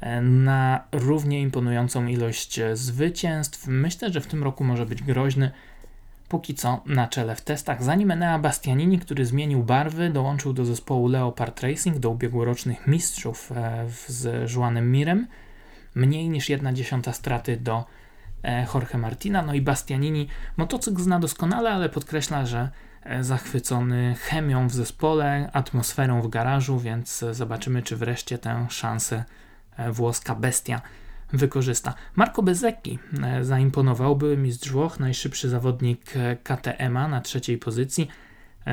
[0.00, 3.66] e, na równie imponującą ilość e, zwycięstw.
[3.66, 5.50] Myślę, że w tym roku może być groźny.
[6.32, 11.08] Póki co na czele w testach, zanim Enea Bastianini, który zmienił barwy, dołączył do zespołu
[11.08, 13.52] Leopard Racing, do ubiegłorocznych mistrzów
[14.08, 15.26] z Juanem Mirem.
[15.94, 17.84] Mniej niż 1 dziesiąta straty do
[18.42, 19.42] E, Jorge Martina.
[19.42, 22.70] No i Bastianini motocykl zna doskonale, ale podkreśla, że
[23.02, 29.24] e, zachwycony chemią w zespole, atmosferą w garażu, więc zobaczymy, czy wreszcie tę szansę
[29.76, 30.80] e, włoska bestia
[31.32, 31.94] wykorzysta.
[32.16, 32.98] Marco Bezecchi
[33.40, 38.08] zaimponował, były mistrz Włoch, najszybszy zawodnik KTM-a na trzeciej pozycji,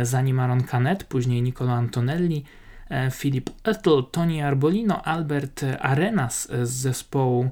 [0.02, 2.44] za nim Aaron Canet, później Nicolo Antonelli,
[3.12, 7.50] Filip Oettel, Tony Arbolino, Albert Arenas z zespołu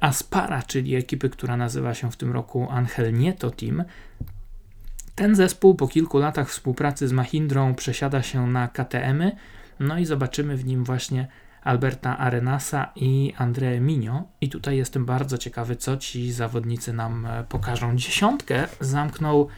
[0.00, 3.84] Aspara, czyli ekipy, która nazywa się w tym roku Angel Nieto Team.
[5.14, 9.32] Ten zespół po kilku latach współpracy z Mahindrą przesiada się na KTM-y,
[9.80, 11.28] no i zobaczymy w nim właśnie
[11.64, 14.22] Alberta Arenasa i André Minio.
[14.40, 17.96] I tutaj jestem bardzo ciekawy, co ci zawodnicy nam e, pokażą.
[17.96, 19.48] Dziesiątkę zamknął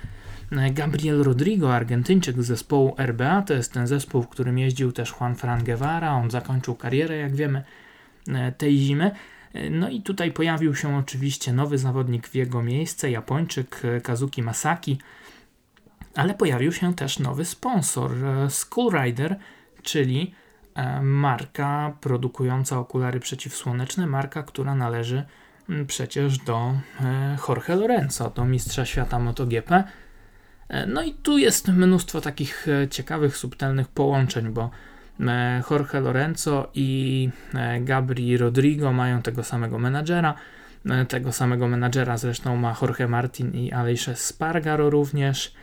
[0.53, 3.43] e, Gabriel Rodrigo, Argentyńczyk z zespołu RBA.
[3.43, 6.13] To jest ten zespół, w którym jeździł też Juan Fran Guevara.
[6.13, 7.63] On zakończył karierę, jak wiemy,
[8.29, 9.11] e, tej zimy.
[9.71, 14.99] No i tutaj pojawił się oczywiście nowy zawodnik w jego miejsce, Japończyk Kazuki Masaki,
[16.15, 19.37] ale pojawił się też nowy sponsor, e, Skullrider,
[19.83, 20.35] czyli
[21.03, 25.25] marka produkująca okulary przeciwsłoneczne, marka, która należy
[25.87, 26.73] przecież do
[27.49, 29.85] Jorge Lorenzo, do mistrza świata MotoGP.
[30.87, 34.71] No i tu jest mnóstwo takich ciekawych, subtelnych połączeń, bo
[35.21, 40.35] E, Jorge Lorenzo i e, Gabri Rodrigo mają tego samego menadżera.
[40.91, 45.55] E, tego samego menadżera zresztą ma Jorge Martin i Aleix Spargaro również.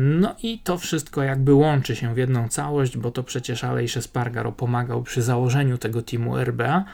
[0.00, 4.52] No i to wszystko jakby łączy się w jedną całość, bo to przecież Aleix Spargaro
[4.52, 6.84] pomagał przy założeniu tego teamu RBA.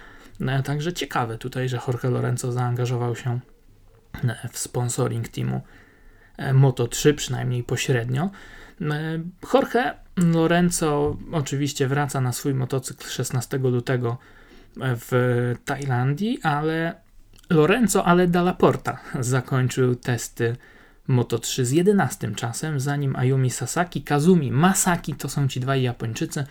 [0.64, 3.40] Także ciekawe tutaj, że Jorge Lorenzo zaangażował się
[4.52, 5.60] w sponsoring teamu
[6.38, 8.30] Moto3, przynajmniej pośrednio.
[9.54, 14.18] Jorge Lorenzo oczywiście wraca na swój motocykl 16 lutego
[14.76, 16.94] w Tajlandii, ale
[17.50, 20.56] Lorenzo ale Dalla Porta zakończył testy
[21.08, 26.44] Moto3 z 11 czasem, zanim Ayumi Sasaki, Kazumi Masaki to są ci dwaj Japończycy,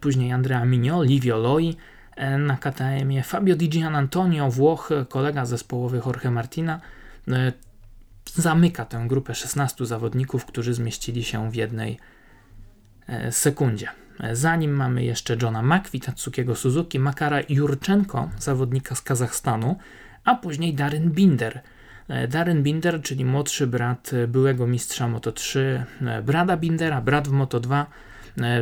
[0.00, 1.76] później Andrea Migno, Livio Loi
[2.38, 6.80] na KTM-ie, Fabio Di Gian Antonio, Włoch, kolega zespołowy Jorge Martina,
[8.34, 11.98] zamyka tę grupę 16 zawodników, którzy zmieścili się w jednej
[13.08, 13.88] e, sekundzie.
[14.20, 19.76] E, Zanim mamy jeszcze Johna Makwi, Tatsukiego Suzuki, Makara Jurczenko, zawodnika z Kazachstanu,
[20.24, 21.60] a później Darren Binder.
[22.10, 25.58] E, Darren Binder, czyli młodszy brat byłego mistrza Moto3,
[26.22, 27.84] Brada Bindera, brat w Moto2,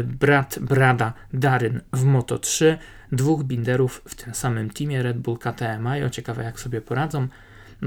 [0.05, 2.77] brat Brada Darren w Moto3,
[3.13, 5.87] dwóch Binderów w tym samym teamie Red Bull KTM.
[6.07, 7.29] O ciekawe jak sobie poradzą.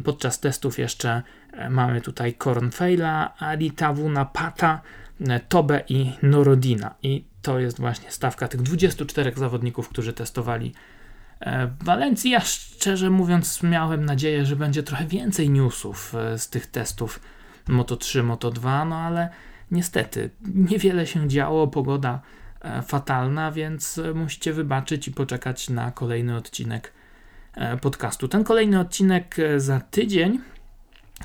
[0.03, 1.21] Podczas testów jeszcze
[1.53, 4.81] e, mamy tutaj Kornfeila, Alitawuna, Pata,
[5.27, 6.95] e, Tobe i Norodina.
[7.03, 10.90] I to jest właśnie stawka tych 24 zawodników, którzy testowali e,
[11.45, 12.31] w Walencji.
[12.31, 17.19] Ja szczerze mówiąc miałem nadzieję, że będzie trochę więcej newsów z tych testów
[17.67, 19.29] Moto 3, Moto 2, no ale
[19.71, 22.21] niestety niewiele się działo, pogoda
[22.87, 26.91] fatalna, więc musicie wybaczyć i poczekać na kolejny odcinek
[27.55, 28.27] E, podcastu.
[28.27, 30.39] Ten kolejny odcinek e, za tydzień,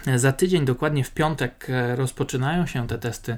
[0.06, 3.36] e, za tydzień, dokładnie w piątek, rozpoczynają się te testy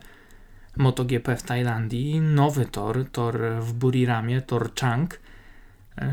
[0.76, 2.20] MotoGP w Tajlandii.
[2.20, 5.20] Nowy tor, tor w Buriramie, tor Chang.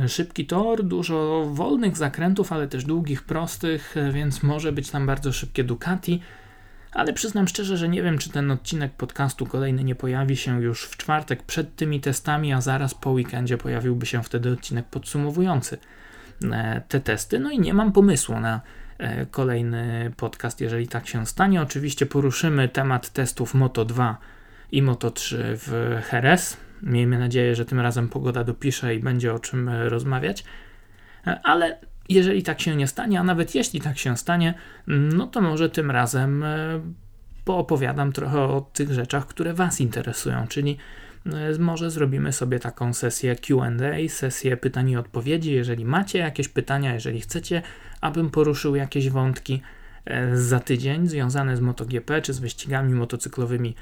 [0.08, 5.64] Szybki tor, dużo wolnych zakrętów, ale też długich, prostych, więc może być tam bardzo szybkie
[5.64, 6.22] Ducati.
[6.92, 10.86] Ale przyznam szczerze, że nie wiem, czy ten odcinek podcastu kolejny nie pojawi się już
[10.86, 15.78] w czwartek przed tymi testami, a zaraz po weekendzie pojawiłby się wtedy odcinek podsumowujący
[16.44, 17.40] E, te testy.
[17.40, 18.62] No i nie mam pomysłu na
[18.98, 21.62] e, kolejny podcast, jeżeli tak się stanie.
[21.62, 24.18] Oczywiście poruszymy temat testów Moto 2
[24.72, 26.58] i Moto 3 w Jerez.
[26.86, 30.44] Miejmy nadzieję, że tym razem pogoda dopisze i będzie o czym e, rozmawiać.
[31.44, 31.78] Ale
[32.10, 34.54] jeżeli tak się nie stanie, a nawet jeśli tak się stanie,
[34.88, 36.46] no to może tym razem
[37.46, 40.78] poopowiadam trochę o tych rzeczach, które Was interesują, czyli
[41.60, 43.70] może zrobimy sobie taką sesję QA,
[44.08, 45.52] sesję pytań i odpowiedzi.
[45.52, 47.62] Jeżeli macie jakieś pytania, jeżeli chcecie,
[48.02, 49.62] abym poruszył jakieś wątki
[50.34, 53.76] za tydzień związane z MotoGP czy z wyścigami motocyklowymi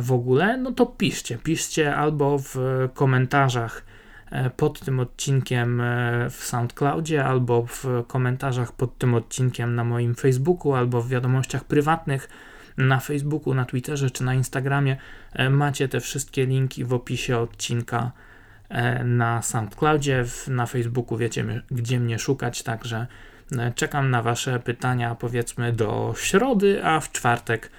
[0.00, 1.38] w ogóle, no to piszcie.
[1.38, 2.58] Piszcie albo w
[2.94, 3.84] komentarzach
[4.30, 10.14] E, pod tym odcinkiem e, w SoundCloudzie, albo w komentarzach pod tym odcinkiem na moim
[10.14, 12.28] Facebooku, albo w wiadomościach prywatnych
[12.76, 14.96] na Facebooku, na Twitterze czy na Instagramie.
[15.32, 18.12] E, macie te wszystkie linki w opisie odcinka
[19.04, 23.06] na SoundCloudzie, na Facebooku wiecie, gdzie mnie szukać, także
[23.74, 27.70] czekam na Wasze pytania powiedzmy do środy, a w czwartek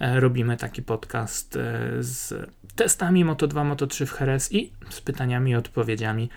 [0.00, 1.58] robimy taki podcast
[1.98, 6.30] z testami Moto2, Moto3 w Heres i z pytaniami i odpowiedziami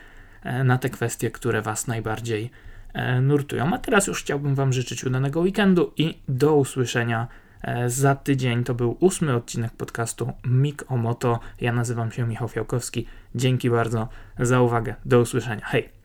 [0.44, 2.52] e, na te kwestie, które Was najbardziej
[2.94, 3.74] e, nurtują.
[3.74, 7.28] A teraz już chciałbym Wam życzyć udanego weekendu i do usłyszenia
[7.62, 8.64] e, za tydzień.
[8.64, 11.40] To był ósmy odcinek podcastu Mik o Moto.
[11.62, 13.06] Ja nazywam się Michał Fiałkowski.
[13.36, 14.10] Dzięki bardzo
[14.40, 14.96] za uwagę.
[15.06, 15.66] Do usłyszenia.
[15.66, 16.03] Hej!